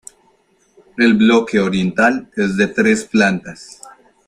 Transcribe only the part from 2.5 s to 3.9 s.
de tres plantas.